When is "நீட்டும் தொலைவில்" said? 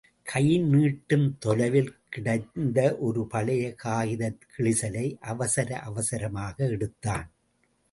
0.63-1.95